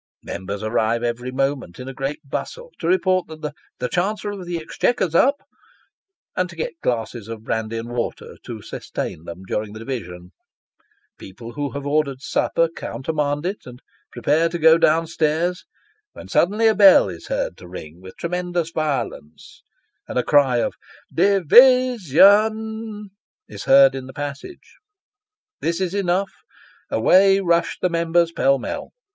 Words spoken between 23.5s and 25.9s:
heard in the passage. This